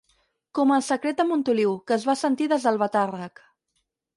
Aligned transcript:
Com 0.59 0.71
el 0.77 0.81
secret 0.87 1.19
de 1.19 1.25
Montoliu, 1.33 1.75
que 1.91 1.99
es 1.99 2.07
va 2.11 2.15
sentir 2.23 2.51
des 2.55 2.67
d'Albatàrrec. 2.69 3.45